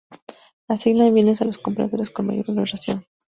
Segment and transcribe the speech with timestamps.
[0.67, 3.05] Asignan bienes a los compradores con la mayor valoración.